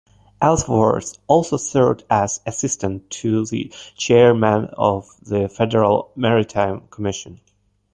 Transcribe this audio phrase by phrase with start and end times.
[0.41, 7.39] Ellsworth also served as assistant to the chairman of the Federal Maritime Commission.